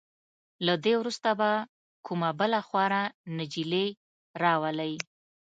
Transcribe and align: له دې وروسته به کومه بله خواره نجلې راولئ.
له 0.65 0.73
دې 0.83 0.93
وروسته 1.01 1.29
به 1.39 1.51
کومه 2.05 2.29
بله 2.39 2.59
خواره 2.67 3.01
نجلې 3.37 3.85
راولئ. 4.41 4.93